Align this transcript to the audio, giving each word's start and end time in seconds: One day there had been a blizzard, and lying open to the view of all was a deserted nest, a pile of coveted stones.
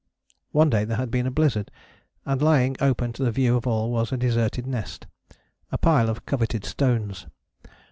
One 0.51 0.71
day 0.71 0.83
there 0.83 0.97
had 0.97 1.11
been 1.11 1.27
a 1.27 1.29
blizzard, 1.29 1.69
and 2.25 2.41
lying 2.41 2.75
open 2.81 3.13
to 3.13 3.23
the 3.23 3.29
view 3.29 3.55
of 3.55 3.67
all 3.67 3.91
was 3.91 4.11
a 4.11 4.17
deserted 4.17 4.65
nest, 4.65 5.05
a 5.71 5.77
pile 5.77 6.09
of 6.09 6.25
coveted 6.25 6.65
stones. 6.65 7.27